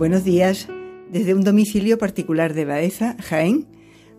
Buenos 0.00 0.24
días. 0.24 0.66
Desde 1.12 1.34
un 1.34 1.44
domicilio 1.44 1.98
particular 1.98 2.54
de 2.54 2.64
Baeza, 2.64 3.18
Jaén, 3.20 3.66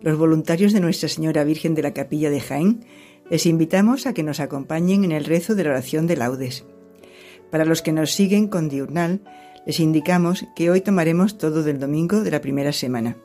los 0.00 0.16
voluntarios 0.16 0.72
de 0.72 0.78
Nuestra 0.78 1.08
Señora 1.08 1.42
Virgen 1.42 1.74
de 1.74 1.82
la 1.82 1.92
Capilla 1.92 2.30
de 2.30 2.38
Jaén 2.38 2.84
les 3.28 3.46
invitamos 3.46 4.06
a 4.06 4.14
que 4.14 4.22
nos 4.22 4.38
acompañen 4.38 5.02
en 5.02 5.10
el 5.10 5.24
rezo 5.24 5.56
de 5.56 5.64
la 5.64 5.70
oración 5.70 6.06
de 6.06 6.16
laudes. 6.16 6.64
Para 7.50 7.64
los 7.64 7.82
que 7.82 7.90
nos 7.90 8.12
siguen 8.12 8.46
con 8.46 8.68
diurnal, 8.68 9.22
les 9.66 9.80
indicamos 9.80 10.46
que 10.54 10.70
hoy 10.70 10.82
tomaremos 10.82 11.36
todo 11.36 11.64
del 11.64 11.80
domingo 11.80 12.20
de 12.20 12.30
la 12.30 12.40
primera 12.40 12.70
semana. 12.70 13.16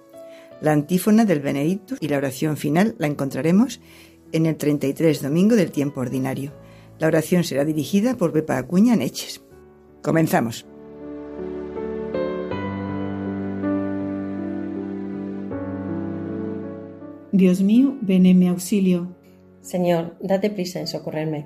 La 0.60 0.72
antífona 0.72 1.26
del 1.26 1.42
Benedictus 1.42 2.00
y 2.02 2.08
la 2.08 2.18
oración 2.18 2.58
final 2.58 2.96
la 2.98 3.06
encontraremos 3.06 3.82
en 4.32 4.48
el 4.48 4.58
33 4.58 5.22
domingo 5.22 5.56
del 5.56 5.70
tiempo 5.70 6.02
ordinario. 6.02 6.54
La 6.98 7.06
oración 7.06 7.44
será 7.44 7.66
dirigida 7.66 8.18
por 8.18 8.34
Pepa 8.34 8.58
Acuña 8.58 8.96
Neches. 8.96 9.44
Comenzamos. 10.02 10.66
Dios 17.32 17.62
mío, 17.62 17.98
ven 18.02 18.26
en 18.26 18.40
mi 18.40 18.48
auxilio. 18.48 19.16
Señor, 19.62 20.18
date 20.22 20.50
prisa 20.50 20.80
en 20.80 20.88
socorrerme. 20.88 21.46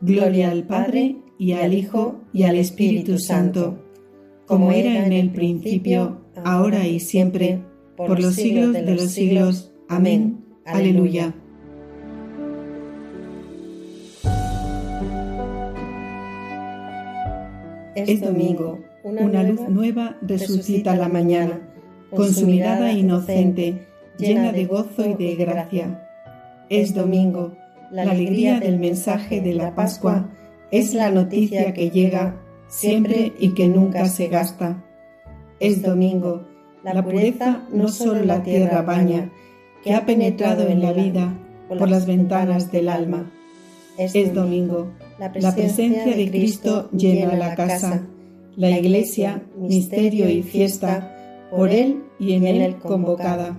Gloria 0.00 0.50
al 0.50 0.64
Padre, 0.64 1.16
y 1.38 1.52
al 1.52 1.74
Hijo, 1.74 2.20
y 2.32 2.44
al 2.44 2.56
Espíritu 2.56 3.18
Santo, 3.18 3.82
como 4.46 4.70
era 4.70 5.04
en 5.04 5.12
el 5.12 5.30
principio, 5.30 6.22
ahora 6.44 6.86
y 6.86 7.00
siempre, 7.00 7.62
por 7.96 8.20
los 8.20 8.34
siglos 8.34 8.72
de 8.72 8.94
los 8.94 9.10
siglos. 9.10 9.72
Amén. 9.88 10.44
Aleluya. 10.64 11.34
Es 17.94 18.20
domingo, 18.20 18.78
una 19.04 19.42
luz 19.42 19.60
nueva 19.68 20.16
resucita 20.22 20.96
la 20.96 21.08
mañana, 21.08 21.74
con 22.10 22.32
su 22.32 22.46
mirada 22.46 22.92
inocente 22.92 23.91
llena 24.18 24.52
de 24.52 24.66
gozo 24.66 25.08
y 25.08 25.14
de 25.14 25.34
gracia. 25.34 26.08
Es 26.68 26.94
domingo, 26.94 27.56
la 27.90 28.02
alegría 28.02 28.60
del 28.60 28.78
mensaje 28.78 29.40
de 29.40 29.54
la 29.54 29.74
Pascua 29.74 30.30
es 30.70 30.94
la 30.94 31.10
noticia 31.10 31.74
que 31.74 31.90
llega 31.90 32.40
siempre 32.68 33.32
y 33.38 33.50
que 33.50 33.68
nunca 33.68 34.06
se 34.06 34.28
gasta. 34.28 34.82
Es 35.60 35.82
domingo, 35.82 36.46
la 36.82 37.04
pureza 37.04 37.62
no 37.70 37.88
solo 37.88 38.24
la 38.24 38.42
tierra 38.42 38.82
baña, 38.82 39.30
que 39.84 39.94
ha 39.94 40.06
penetrado 40.06 40.68
en 40.68 40.80
la 40.80 40.92
vida 40.92 41.34
por 41.68 41.90
las 41.90 42.06
ventanas 42.06 42.72
del 42.72 42.88
alma. 42.88 43.30
Es 43.98 44.32
domingo, 44.32 44.92
la 45.18 45.30
presencia 45.30 46.16
de 46.16 46.30
Cristo 46.30 46.88
llena 46.92 47.34
la 47.34 47.54
casa, 47.54 48.06
la 48.56 48.70
iglesia, 48.70 49.42
misterio 49.56 50.28
y 50.28 50.42
fiesta, 50.42 51.48
por 51.50 51.70
Él 51.70 52.02
y 52.18 52.32
en 52.32 52.46
Él 52.46 52.76
convocada 52.78 53.58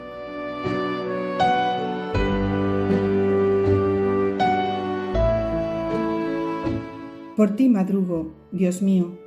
Por 7.41 7.55
ti 7.55 7.69
madrugo, 7.69 8.35
Dios 8.51 8.83
mío, 8.83 9.17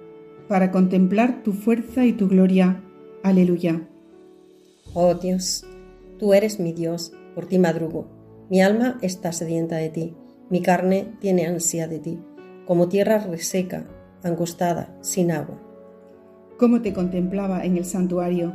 para 0.47 0.71
contemplar 0.71 1.43
tu 1.43 1.53
fuerza 1.53 2.07
y 2.07 2.13
tu 2.13 2.29
gloria. 2.29 2.81
Aleluya. 3.25 3.89
Oh 4.93 5.15
Dios, 5.15 5.67
tú 6.21 6.33
eres 6.33 6.61
mi 6.61 6.73
Dios, 6.73 7.13
por 7.35 7.47
ti 7.47 7.59
madrugo. 7.59 8.07
Mi 8.51 8.63
alma 8.63 9.01
está 9.03 9.33
sedienta 9.33 9.79
de 9.79 9.89
ti, 9.89 10.15
mi 10.49 10.63
carne 10.63 11.09
tiene 11.19 11.47
ansia 11.47 11.89
de 11.89 11.99
ti, 11.99 12.21
como 12.67 12.89
tierra 12.89 13.19
reseca, 13.19 13.89
angostada, 14.23 14.97
sin 15.01 15.33
agua. 15.33 15.61
Cómo 16.57 16.83
te 16.83 16.93
contemplaba 16.93 17.65
en 17.65 17.77
el 17.77 17.85
santuario, 17.85 18.53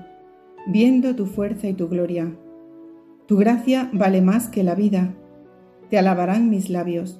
viendo 0.68 1.18
tu 1.18 1.26
fuerza 1.26 1.68
y 1.68 1.74
tu 1.74 1.90
gloria. 1.90 2.34
Tu 3.28 3.36
gracia 3.36 3.90
vale 3.92 4.22
más 4.22 4.48
que 4.48 4.64
la 4.64 4.76
vida. 4.76 5.14
Te 5.90 5.98
alabarán 5.98 6.50
mis 6.50 6.70
labios. 6.70 7.20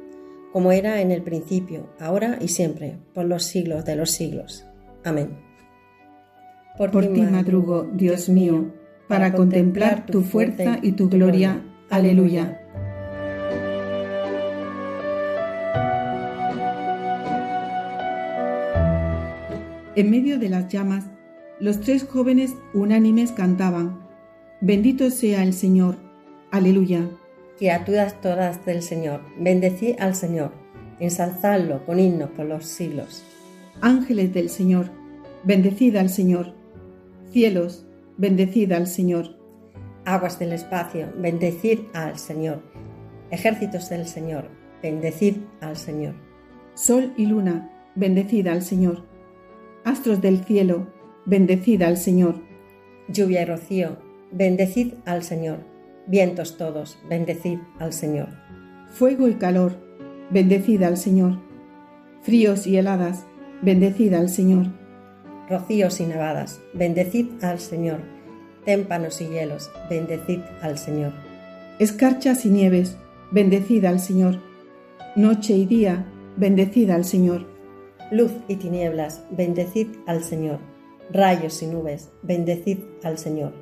como 0.51 0.71
era 0.71 1.01
en 1.01 1.11
el 1.11 1.21
principio, 1.21 1.89
ahora 1.99 2.37
y 2.41 2.49
siempre, 2.49 2.97
por 3.13 3.25
los 3.25 3.43
siglos 3.43 3.85
de 3.85 3.95
los 3.95 4.11
siglos. 4.11 4.65
Amén. 5.03 5.37
Por, 6.77 6.91
ti 7.13 7.21
madrugo, 7.21 7.87
Dios 7.93 8.29
mío, 8.29 8.73
para 9.07 9.33
contemplar 9.33 10.05
tu 10.05 10.21
fuerza 10.21 10.79
y 10.81 10.93
tu 10.93 11.09
gloria. 11.09 11.61
Aleluya. 11.89 12.57
En 19.95 20.09
medio 20.09 20.39
de 20.39 20.49
las 20.49 20.69
llamas, 20.69 21.05
los 21.59 21.81
tres 21.81 22.05
jóvenes 22.05 22.55
unánimes 22.73 23.31
cantaban, 23.31 24.01
Bendito 24.61 25.09
sea 25.09 25.43
el 25.43 25.53
Señor. 25.53 25.95
Aleluya 26.51 27.09
criaturas 27.61 28.19
todas 28.21 28.65
del 28.65 28.81
Señor, 28.81 29.21
bendecid 29.37 29.93
al 29.99 30.15
Señor, 30.15 30.51
ensalzadlo 30.99 31.85
con 31.85 31.99
himnos 31.99 32.31
por 32.31 32.47
los 32.47 32.65
siglos. 32.65 33.23
Ángeles 33.81 34.33
del 34.33 34.49
Señor, 34.49 34.89
bendecid 35.43 35.95
al 35.95 36.09
Señor. 36.09 36.55
Cielos, 37.29 37.85
bendecid 38.17 38.71
al 38.71 38.87
Señor. 38.87 39.37
Aguas 40.05 40.39
del 40.39 40.53
espacio, 40.53 41.13
bendecid 41.15 41.81
al 41.93 42.17
Señor. 42.17 42.63
Ejércitos 43.29 43.89
del 43.91 44.07
Señor, 44.07 44.49
bendecid 44.81 45.35
al 45.59 45.77
Señor. 45.77 46.15
Sol 46.73 47.13
y 47.15 47.27
luna, 47.27 47.69
bendecid 47.93 48.47
al 48.47 48.63
Señor. 48.63 49.05
Astros 49.85 50.19
del 50.19 50.43
cielo, 50.45 50.87
bendecid 51.27 51.83
al 51.83 51.97
Señor. 51.97 52.41
Lluvia 53.07 53.43
y 53.43 53.45
rocío, 53.45 53.99
bendecid 54.31 54.95
al 55.05 55.21
Señor 55.21 55.70
Vientos 56.07 56.57
todos, 56.57 56.97
bendecid 57.07 57.59
al 57.79 57.93
Señor. 57.93 58.29
Fuego 58.89 59.27
y 59.27 59.35
calor, 59.35 59.73
bendecid 60.29 60.81
al 60.83 60.97
Señor. 60.97 61.39
Fríos 62.21 62.67
y 62.67 62.77
heladas, 62.77 63.25
bendecid 63.61 64.13
al 64.13 64.29
Señor. 64.29 64.67
Rocíos 65.49 65.99
y 65.99 66.05
nevadas, 66.05 66.59
bendecid 66.73 67.27
al 67.43 67.59
Señor. 67.59 67.99
témpanos 68.65 69.21
y 69.21 69.27
hielos, 69.27 69.71
bendecid 69.89 70.39
al 70.61 70.77
Señor. 70.77 71.13
Escarchas 71.79 72.45
y 72.45 72.49
nieves, 72.49 72.95
bendecid 73.31 73.85
al 73.85 73.99
Señor. 73.99 74.39
Noche 75.15 75.55
y 75.55 75.65
día, 75.65 76.05
bendecid 76.37 76.91
al 76.91 77.03
Señor. 77.03 77.47
Luz 78.11 78.31
y 78.47 78.57
tinieblas, 78.57 79.23
bendecid 79.31 79.87
al 80.05 80.23
Señor. 80.23 80.59
Rayos 81.11 81.61
y 81.63 81.67
nubes, 81.67 82.09
bendecid 82.21 82.79
al 83.03 83.17
Señor. 83.17 83.53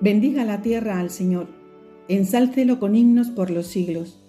Bendiga 0.00 0.44
la 0.44 0.60
tierra 0.60 0.98
al 1.00 1.10
Señor, 1.10 1.48
ensálcelo 2.14 2.78
con 2.78 2.96
himnos 2.96 3.30
por 3.30 3.50
los 3.50 3.66
siglos. 3.66 4.22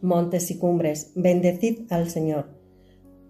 Montes 0.00 0.50
y 0.50 0.58
cumbres, 0.58 1.12
bendecid 1.14 1.90
al 1.90 2.08
Señor. 2.10 2.58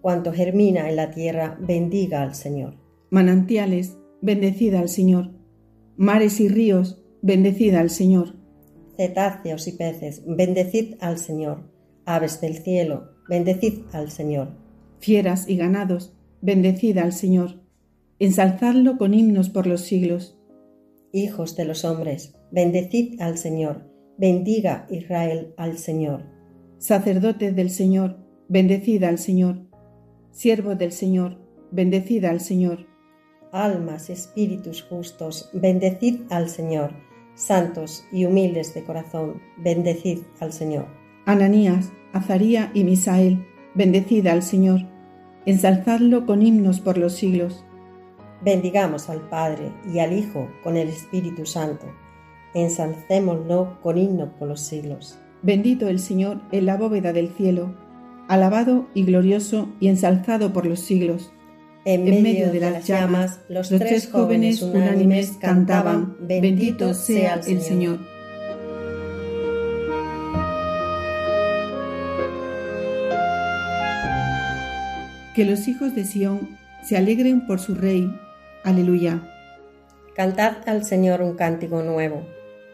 Cuanto 0.01 0.31
germina 0.31 0.89
en 0.89 0.95
la 0.95 1.11
tierra, 1.11 1.57
bendiga 1.59 2.21
al 2.21 2.35
Señor. 2.35 2.75
Manantiales, 3.09 3.97
bendecid 4.21 4.75
al 4.75 4.89
Señor. 4.89 5.31
Mares 5.97 6.39
y 6.39 6.47
ríos, 6.47 7.03
bendecid 7.21 7.75
al 7.75 7.89
Señor. 7.89 8.35
Cetáceos 8.95 9.67
y 9.67 9.73
peces, 9.73 10.23
bendecid 10.25 10.95
al 10.99 11.17
Señor. 11.17 11.69
Aves 12.05 12.39
del 12.39 12.57
cielo, 12.57 13.11
bendecid 13.27 13.81
al 13.91 14.11
Señor. 14.11 14.49
Fieras 14.99 15.47
y 15.49 15.57
ganados, 15.57 16.13
bendecid 16.41 16.97
al 16.97 17.13
Señor. 17.13 17.61
Ensalzadlo 18.19 18.97
con 18.97 19.13
himnos 19.13 19.49
por 19.49 19.67
los 19.67 19.81
siglos. 19.81 20.37
Hijos 21.11 21.55
de 21.55 21.65
los 21.65 21.85
hombres, 21.85 22.35
bendecid 22.51 23.19
al 23.21 23.37
Señor. 23.37 23.88
Bendiga 24.19 24.85
Israel 24.89 25.53
al 25.55 25.77
Señor. 25.77 26.25
Sacerdotes 26.77 27.55
del 27.55 27.69
Señor, 27.69 28.17
bendecid 28.49 29.01
al 29.05 29.17
Señor. 29.17 29.61
Siervos 30.31 30.77
del 30.77 30.91
Señor, 30.91 31.37
bendecid 31.71 32.25
al 32.25 32.41
Señor. 32.41 32.85
Almas 33.53 34.09
espíritus 34.09 34.83
justos, 34.83 35.49
bendecid 35.53 36.23
al 36.31 36.49
Señor. 36.49 36.91
Santos 37.35 38.03
y 38.11 38.25
humildes 38.25 38.73
de 38.73 38.83
corazón, 38.83 39.41
bendecid 39.55 40.19
al 40.41 40.51
Señor. 40.51 40.87
Ananías, 41.25 41.89
Azaría 42.11 42.71
y 42.73 42.83
Misael, 42.83 43.47
bendecid 43.73 44.27
al 44.27 44.43
Señor. 44.43 44.81
Ensalzadlo 45.45 46.25
con 46.25 46.41
himnos 46.41 46.81
por 46.81 46.97
los 46.97 47.13
siglos. 47.13 47.63
Bendigamos 48.43 49.09
al 49.09 49.29
Padre 49.29 49.71
y 49.89 49.99
al 49.99 50.11
Hijo 50.11 50.49
con 50.61 50.75
el 50.75 50.89
Espíritu 50.89 51.45
Santo. 51.45 51.87
Ensalcémoslo 52.53 53.79
con 53.81 53.97
himno 53.97 54.31
por 54.37 54.47
los 54.47 54.61
siglos. 54.61 55.19
Bendito 55.41 55.87
el 55.87 55.99
Señor 55.99 56.41
en 56.51 56.65
la 56.65 56.75
bóveda 56.75 57.13
del 57.13 57.29
cielo, 57.29 57.75
alabado 58.27 58.87
y 58.93 59.03
glorioso 59.03 59.69
y 59.79 59.87
ensalzado 59.87 60.51
por 60.51 60.65
los 60.65 60.81
siglos. 60.81 61.31
En 61.85 62.03
medio, 62.03 62.51
de, 62.51 62.59
las 62.59 62.85
llamas, 62.85 63.39
los, 63.47 63.69
tres 63.69 64.09
jóvenes 64.11 64.61
unánimes 64.61 65.37
cantaban, 65.39 66.17
Bendito 66.19 66.93
sea 66.93 67.39
el 67.47 67.61
Señor. 67.61 67.99
Que 75.33 75.45
los 75.45 75.67
hijos 75.69 75.95
de 75.95 76.03
Sión 76.03 76.57
se 76.83 76.97
alegren 76.97 77.47
por 77.47 77.59
su 77.59 77.75
Rey, 77.75 78.13
Aleluya. 78.63 79.21
Cantad 80.15 80.57
al 80.67 80.83
Señor 80.83 81.21
un 81.21 81.35
cántico 81.35 81.81
nuevo. 81.81 82.25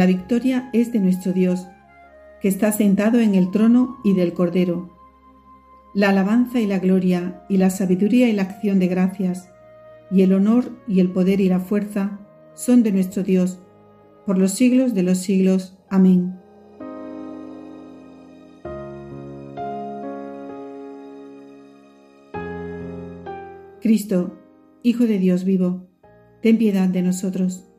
La 0.00 0.06
victoria 0.06 0.70
es 0.72 0.92
de 0.92 0.98
nuestro 0.98 1.34
Dios, 1.34 1.68
que 2.40 2.48
está 2.48 2.72
sentado 2.72 3.20
en 3.20 3.34
el 3.34 3.50
trono 3.50 3.98
y 4.02 4.14
del 4.14 4.32
Cordero. 4.32 4.96
La 5.92 6.08
alabanza 6.08 6.58
y 6.58 6.66
la 6.66 6.78
gloria 6.78 7.44
y 7.50 7.58
la 7.58 7.68
sabiduría 7.68 8.26
y 8.30 8.32
la 8.32 8.40
acción 8.40 8.78
de 8.78 8.88
gracias, 8.88 9.50
y 10.10 10.22
el 10.22 10.32
honor 10.32 10.70
y 10.88 11.00
el 11.00 11.10
poder 11.10 11.42
y 11.42 11.50
la 11.50 11.60
fuerza 11.60 12.18
son 12.54 12.82
de 12.82 12.92
nuestro 12.92 13.24
Dios, 13.24 13.58
por 14.24 14.38
los 14.38 14.52
siglos 14.52 14.94
de 14.94 15.02
los 15.02 15.18
siglos. 15.18 15.76
Amén. 15.90 16.34
Cristo, 23.82 24.34
Hijo 24.82 25.04
de 25.04 25.18
Dios 25.18 25.44
vivo, 25.44 25.90
ten 26.40 26.56
piedad 26.56 26.88
de 26.88 27.02
nosotros. 27.02 27.69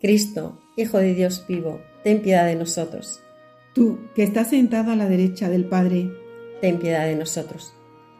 Cristo, 0.00 0.60
Hijo 0.76 0.98
de 0.98 1.12
Dios 1.12 1.44
vivo, 1.48 1.80
ten 2.04 2.22
piedad 2.22 2.46
de 2.46 2.54
nosotros. 2.54 3.20
Tú, 3.74 3.98
que 4.14 4.22
estás 4.22 4.50
sentado 4.50 4.92
a 4.92 4.96
la 4.96 5.08
derecha 5.08 5.48
del 5.48 5.64
Padre, 5.64 6.12
ten 6.60 6.78
piedad 6.78 7.04
de 7.04 7.16
nosotros. 7.16 7.72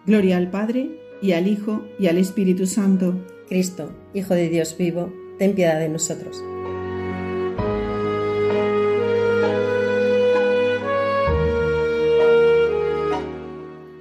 Gloria 0.04 0.38
al 0.38 0.50
Padre, 0.50 0.90
y 1.22 1.32
al 1.32 1.46
Hijo, 1.46 1.84
y 2.00 2.08
al 2.08 2.18
Espíritu 2.18 2.66
Santo. 2.66 3.14
Cristo, 3.48 3.92
Hijo 4.12 4.34
de 4.34 4.48
Dios 4.48 4.76
vivo, 4.76 5.12
ten 5.38 5.54
piedad 5.54 5.78
de 5.78 5.88
nosotros. 5.88 6.42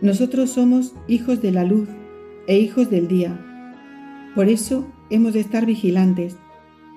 Nosotros 0.02 0.50
somos 0.50 0.94
hijos 1.08 1.44
de 1.44 1.52
la 1.52 1.64
luz 1.64 1.90
e 2.48 2.58
hijos 2.58 2.90
del 2.90 3.08
día. 3.08 3.40
Por 4.34 4.50
eso 4.50 4.92
hemos 5.12 5.34
de 5.34 5.42
estar 5.42 5.68
vigilantes, 5.68 6.38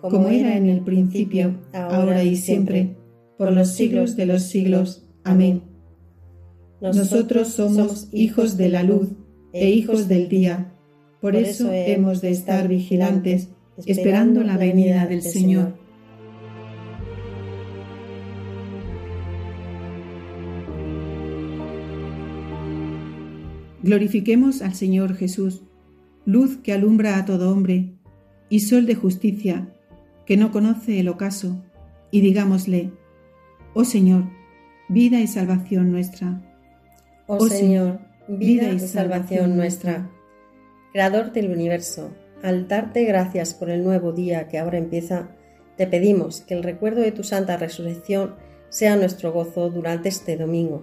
como 0.00 0.28
era 0.28 0.56
en 0.56 0.68
el 0.68 0.80
principio, 0.80 1.54
ahora 1.72 2.22
y 2.22 2.36
siempre, 2.36 2.96
por 3.36 3.52
los 3.52 3.72
siglos 3.74 4.16
de 4.16 4.26
los 4.26 4.42
siglos. 4.42 5.04
Amén. 5.24 5.62
Nosotros 6.80 7.48
somos 7.48 8.08
hijos 8.12 8.56
de 8.56 8.68
la 8.68 8.82
luz 8.82 9.08
e 9.52 9.70
hijos 9.70 10.08
del 10.08 10.28
día. 10.28 10.72
Por 11.20 11.34
eso 11.34 11.72
hemos 11.72 12.20
de 12.20 12.30
estar 12.30 12.68
vigilantes, 12.68 13.48
esperando 13.86 14.42
la 14.42 14.56
venida 14.56 15.06
del 15.06 15.22
Señor. 15.22 15.74
Glorifiquemos 23.82 24.62
al 24.62 24.74
Señor 24.74 25.14
Jesús, 25.14 25.62
luz 26.26 26.58
que 26.58 26.72
alumbra 26.72 27.16
a 27.16 27.24
todo 27.24 27.50
hombre, 27.50 27.94
y 28.50 28.60
sol 28.60 28.86
de 28.86 28.94
justicia, 28.94 29.72
que 30.28 30.36
no 30.36 30.52
conoce 30.52 31.00
el 31.00 31.08
ocaso, 31.08 31.56
y 32.10 32.20
digámosle, 32.20 32.92
Oh 33.72 33.86
Señor, 33.86 34.24
vida 34.90 35.20
y 35.20 35.26
salvación 35.26 35.90
nuestra. 35.90 36.42
Oh 37.26 37.48
Señor, 37.48 38.00
vida 38.28 38.70
y 38.70 38.78
salvación 38.78 39.56
nuestra. 39.56 40.10
Creador 40.92 41.32
del 41.32 41.50
universo, 41.50 42.12
al 42.42 42.68
darte 42.68 43.04
gracias 43.04 43.54
por 43.54 43.70
el 43.70 43.82
nuevo 43.82 44.12
día 44.12 44.48
que 44.48 44.58
ahora 44.58 44.76
empieza, 44.76 45.30
te 45.78 45.86
pedimos 45.86 46.42
que 46.42 46.52
el 46.52 46.62
recuerdo 46.62 47.00
de 47.00 47.12
tu 47.12 47.24
santa 47.24 47.56
resurrección 47.56 48.34
sea 48.68 48.96
nuestro 48.96 49.32
gozo 49.32 49.70
durante 49.70 50.10
este 50.10 50.36
domingo. 50.36 50.82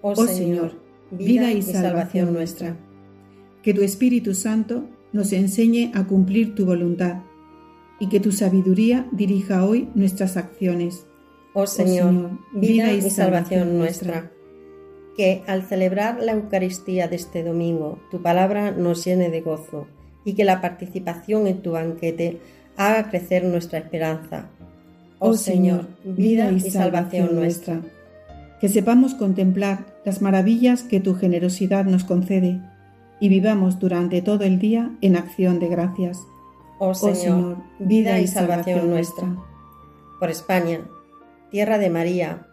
Oh, 0.00 0.14
oh 0.16 0.26
Señor, 0.26 0.74
vida 1.12 1.52
y 1.52 1.62
salvación 1.62 2.32
nuestra. 2.32 2.76
Que 3.62 3.74
tu 3.74 3.82
Espíritu 3.82 4.34
Santo 4.34 4.88
nos 5.12 5.32
enseñe 5.32 5.92
a 5.94 6.04
cumplir 6.04 6.56
tu 6.56 6.66
voluntad 6.66 7.22
y 8.02 8.08
que 8.08 8.18
tu 8.18 8.32
sabiduría 8.32 9.06
dirija 9.12 9.64
hoy 9.64 9.88
nuestras 9.94 10.36
acciones. 10.36 11.06
Oh, 11.54 11.62
oh 11.62 11.66
Señor, 11.68 12.32
vida 12.52 12.92
y 12.92 13.00
salvación 13.02 13.78
nuestra. 13.78 14.32
Que 15.16 15.44
al 15.46 15.62
celebrar 15.62 16.20
la 16.20 16.32
Eucaristía 16.32 17.06
de 17.06 17.14
este 17.14 17.44
domingo 17.44 18.00
tu 18.10 18.20
palabra 18.20 18.72
nos 18.72 19.04
llene 19.04 19.30
de 19.30 19.40
gozo 19.40 19.86
y 20.24 20.32
que 20.34 20.42
la 20.42 20.60
participación 20.60 21.46
en 21.46 21.62
tu 21.62 21.70
banquete 21.70 22.40
haga 22.76 23.08
crecer 23.08 23.44
nuestra 23.44 23.78
esperanza. 23.78 24.50
Oh, 25.20 25.28
oh 25.28 25.34
Señor, 25.34 25.86
vida 26.02 26.50
y 26.50 26.58
salvación 26.58 27.36
nuestra 27.36 27.82
que 28.60 28.68
sepamos 28.68 29.14
contemplar 29.14 29.86
las 30.04 30.22
maravillas 30.22 30.82
que 30.82 30.98
tu 30.98 31.14
generosidad 31.14 31.84
nos 31.84 32.02
concede 32.02 32.60
y 33.20 33.28
vivamos 33.28 33.78
durante 33.78 34.22
todo 34.22 34.42
el 34.42 34.58
día 34.58 34.90
en 35.02 35.14
acción 35.14 35.60
de 35.60 35.68
gracias. 35.68 36.18
Oh, 36.84 36.88
oh 36.88 36.94
Señor, 36.94 37.58
vida 37.78 38.18
y 38.18 38.26
salvación 38.26 38.90
nuestra. 38.90 39.36
Por 40.18 40.30
España, 40.30 40.80
tierra 41.48 41.78
de 41.78 41.90
María, 41.90 42.48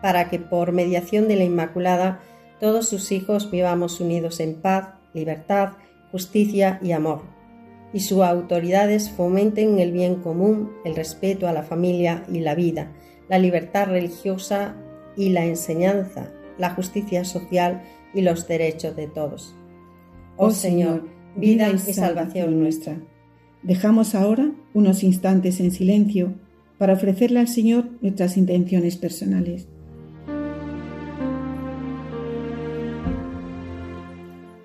para 0.00 0.30
que 0.30 0.38
por 0.38 0.70
mediación 0.70 1.26
de 1.26 1.34
la 1.34 1.42
Inmaculada 1.42 2.20
todos 2.60 2.88
sus 2.88 3.10
hijos 3.10 3.50
vivamos 3.50 3.98
unidos 3.98 4.38
en 4.38 4.54
paz, 4.54 4.90
libertad, 5.12 5.70
justicia 6.12 6.78
y 6.84 6.92
amor, 6.92 7.22
y 7.92 7.98
sus 7.98 8.20
autoridades 8.20 9.10
fomenten 9.10 9.80
el 9.80 9.90
bien 9.90 10.22
común, 10.22 10.70
el 10.84 10.94
respeto 10.94 11.48
a 11.48 11.52
la 11.52 11.64
familia 11.64 12.22
y 12.32 12.38
la 12.38 12.54
vida, 12.54 12.92
la 13.28 13.40
libertad 13.40 13.88
religiosa 13.88 14.76
y 15.16 15.30
la 15.30 15.44
enseñanza, 15.44 16.30
la 16.58 16.70
justicia 16.70 17.24
social 17.24 17.82
y 18.14 18.20
los 18.20 18.46
derechos 18.46 18.94
de 18.94 19.08
todos. 19.08 19.56
Oh, 20.36 20.46
oh 20.46 20.50
Señor, 20.52 21.08
vida 21.34 21.68
y 21.70 21.78
salvación 21.78 22.60
nuestra. 22.60 23.00
Dejamos 23.62 24.14
ahora 24.14 24.52
unos 24.72 25.02
instantes 25.02 25.60
en 25.60 25.70
silencio 25.70 26.34
para 26.78 26.92
ofrecerle 26.92 27.40
al 27.40 27.48
Señor 27.48 27.88
nuestras 28.00 28.36
intenciones 28.36 28.96
personales. 28.96 29.66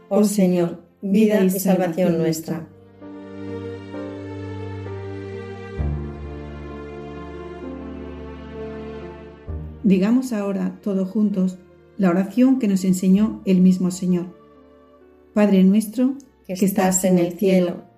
Oh 0.09 0.23
Señor, 0.23 0.83
vida 1.01 1.43
y 1.43 1.49
salvación 1.49 2.19
nuestra. 2.19 2.67
Digamos 9.83 10.31
ahora, 10.31 10.79
todos 10.81 11.09
juntos, 11.09 11.57
la 11.97 12.09
oración 12.09 12.59
que 12.59 12.67
nos 12.67 12.85
enseñó 12.85 13.41
el 13.45 13.59
mismo 13.59 13.91
Señor. 13.91 14.27
Padre 15.33 15.63
nuestro, 15.63 16.15
que 16.47 16.53
estás 16.53 17.03
en 17.03 17.17
el 17.17 17.33
cielo, 17.33 17.92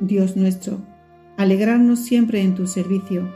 Dios 0.00 0.36
nuestro, 0.36 0.78
alegrarnos 1.36 2.00
siempre 2.00 2.42
en 2.42 2.54
tu 2.54 2.66
servicio, 2.66 3.28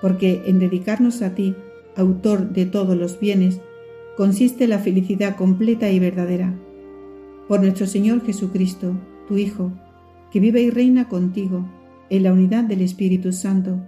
porque 0.00 0.42
en 0.46 0.58
dedicarnos 0.58 1.22
a 1.22 1.34
ti, 1.34 1.54
autor 1.96 2.50
de 2.50 2.66
todos 2.66 2.96
los 2.96 3.18
bienes, 3.18 3.60
consiste 4.16 4.66
la 4.66 4.78
felicidad 4.78 5.36
completa 5.36 5.90
y 5.90 5.98
verdadera. 5.98 6.54
Por 7.48 7.60
nuestro 7.60 7.86
Señor 7.86 8.24
Jesucristo, 8.24 8.94
tu 9.26 9.36
Hijo, 9.36 9.72
que 10.30 10.40
vive 10.40 10.62
y 10.62 10.70
reina 10.70 11.08
contigo 11.08 11.68
en 12.10 12.22
la 12.22 12.32
unidad 12.32 12.64
del 12.64 12.82
Espíritu 12.82 13.32
Santo, 13.32 13.80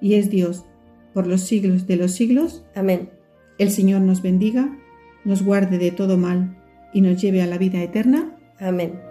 y 0.00 0.14
es 0.14 0.30
Dios 0.30 0.64
por 1.12 1.26
los 1.26 1.42
siglos 1.42 1.86
de 1.86 1.96
los 1.96 2.12
siglos. 2.12 2.64
Amén. 2.74 3.10
El 3.58 3.70
Señor 3.70 4.00
nos 4.02 4.22
bendiga, 4.22 4.78
nos 5.24 5.42
guarde 5.42 5.78
de 5.78 5.90
todo 5.90 6.16
mal 6.16 6.56
y 6.94 7.00
nos 7.00 7.20
lleve 7.20 7.42
a 7.42 7.46
la 7.46 7.58
vida 7.58 7.82
eterna. 7.82 8.36
Amén. 8.58 9.09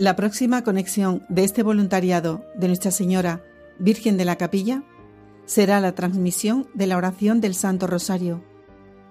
La 0.00 0.16
próxima 0.16 0.64
conexión 0.64 1.26
de 1.28 1.44
este 1.44 1.62
voluntariado 1.62 2.42
de 2.54 2.68
Nuestra 2.68 2.90
Señora 2.90 3.44
Virgen 3.78 4.16
de 4.16 4.24
la 4.24 4.36
Capilla 4.36 4.82
será 5.44 5.78
la 5.78 5.94
transmisión 5.94 6.66
de 6.72 6.86
la 6.86 6.96
oración 6.96 7.42
del 7.42 7.54
Santo 7.54 7.86
Rosario 7.86 8.42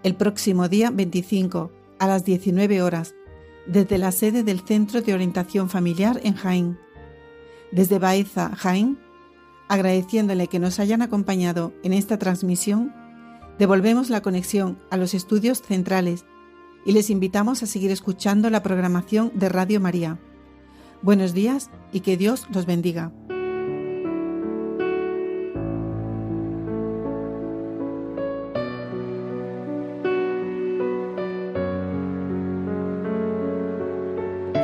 el 0.01 0.15
próximo 0.15 0.67
día 0.67 0.89
25 0.89 1.71
a 1.99 2.07
las 2.07 2.25
19 2.25 2.81
horas 2.81 3.13
desde 3.67 3.99
la 3.99 4.11
sede 4.11 4.41
del 4.41 4.61
Centro 4.61 5.03
de 5.03 5.13
Orientación 5.13 5.69
Familiar 5.69 6.21
en 6.23 6.33
Jaén. 6.33 6.79
Desde 7.71 7.99
Baeza, 7.99 8.55
Jaén, 8.55 8.97
agradeciéndole 9.67 10.47
que 10.47 10.57
nos 10.57 10.79
hayan 10.79 11.03
acompañado 11.03 11.71
en 11.83 11.93
esta 11.93 12.17
transmisión, 12.17 12.95
devolvemos 13.59 14.09
la 14.09 14.23
conexión 14.23 14.79
a 14.89 14.97
los 14.97 15.13
estudios 15.13 15.61
centrales 15.61 16.25
y 16.83 16.93
les 16.93 17.11
invitamos 17.11 17.61
a 17.61 17.67
seguir 17.67 17.91
escuchando 17.91 18.49
la 18.49 18.63
programación 18.63 19.31
de 19.35 19.49
Radio 19.49 19.79
María 19.79 20.19
Buenos 21.01 21.33
días 21.33 21.69
y 21.93 22.01
que 22.01 22.17
Dios 22.17 22.45
los 22.53 22.65
bendiga. 22.65 23.11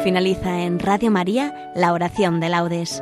Finaliza 0.03 0.61
en 0.61 0.77
Radio 0.79 1.09
María 1.09 1.71
la 1.73 1.93
oración 1.93 2.39
de 2.39 2.49
laudes. 2.49 3.01